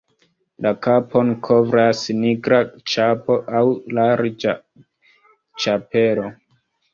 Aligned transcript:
La 0.65 0.69
kapon 0.85 1.27
kovras 1.47 2.01
nigra 2.21 2.61
ĉapo 2.93 3.37
aŭ 3.59 3.61
larĝa 3.99 4.57
ĉapelo. 5.67 6.27